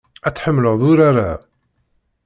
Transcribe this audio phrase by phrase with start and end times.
[0.27, 1.31] Ad tḥemmleḍ urar-a.